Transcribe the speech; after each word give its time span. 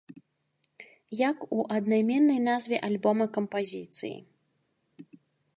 Як 1.29 1.37
у 1.57 1.67
аднайменнай 1.75 2.39
назве 2.49 2.77
альбома 2.87 3.25
кампазіцыі. 3.39 4.13